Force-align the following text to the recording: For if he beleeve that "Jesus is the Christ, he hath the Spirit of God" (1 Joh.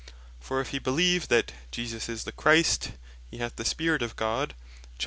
For 0.39 0.59
if 0.61 0.69
he 0.69 0.79
beleeve 0.79 1.27
that 1.27 1.51
"Jesus 1.69 2.09
is 2.09 2.23
the 2.23 2.31
Christ, 2.31 2.93
he 3.29 3.37
hath 3.37 3.57
the 3.57 3.63
Spirit 3.63 4.01
of 4.01 4.15
God" 4.15 4.53
(1 4.53 4.55
Joh. 4.55 4.59